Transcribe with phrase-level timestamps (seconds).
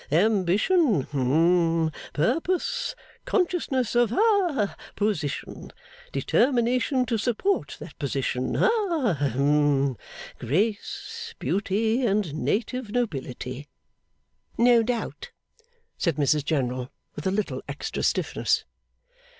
[0.11, 5.71] Ambition hum purpose, consciousness of ha position,
[6.11, 9.95] determination to support that position ha, hum
[10.39, 13.67] grace, beauty, and native nobility.'
[14.57, 15.29] 'No doubt,'
[15.99, 18.65] said Mrs General (with a little extra stiffness).